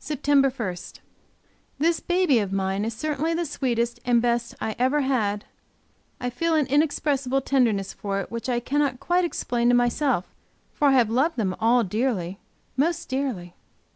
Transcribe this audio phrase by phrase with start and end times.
[0.00, 0.76] SEPTEMBER 1.
[1.78, 5.44] This baby of mine, is certainly the sweetest and best I ever had
[6.20, 10.34] I feel an inexpressible tenderness for it, which I cannot quite explain to myself,
[10.74, 12.40] for I have loved them all dearly,
[12.76, 13.54] most dearly.